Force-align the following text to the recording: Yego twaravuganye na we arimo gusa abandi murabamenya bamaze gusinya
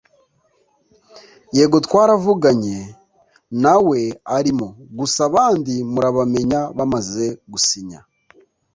Yego 1.55 1.77
twaravuganye 1.85 2.79
na 3.63 3.75
we 3.87 4.01
arimo 4.37 4.67
gusa 4.99 5.19
abandi 5.29 5.73
murabamenya 5.91 6.61
bamaze 6.77 7.25
gusinya 7.51 7.99